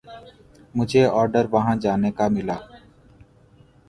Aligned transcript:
مجھے 0.75 1.01
آرڈر 1.19 1.45
وہاں 1.53 1.75
جانے 1.83 2.11
کا 2.17 2.25
ملا۔ 2.35 2.57